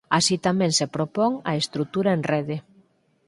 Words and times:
Así 0.17 0.35
tamén 0.47 0.71
se 0.79 0.85
propón 0.95 1.31
a 1.49 1.51
estrutura 1.61 2.09
en 2.17 2.21
rede. 2.31 2.57